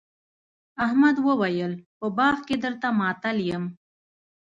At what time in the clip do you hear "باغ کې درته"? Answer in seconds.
2.17-2.87